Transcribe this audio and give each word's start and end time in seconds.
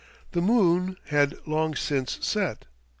The 0.31 0.41
moon 0.41 0.97
had 1.05 1.37
long 1.45 1.75
since 1.75 2.17
set. 2.25 2.65